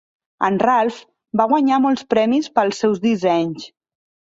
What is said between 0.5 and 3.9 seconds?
Ralph va guanyar molts premis pels seus dissenys.